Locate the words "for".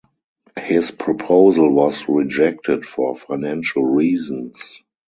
2.87-3.13